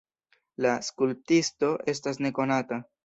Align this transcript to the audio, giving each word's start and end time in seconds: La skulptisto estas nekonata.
La 0.65 0.71
skulptisto 0.87 1.69
estas 1.95 2.21
nekonata. 2.29 2.81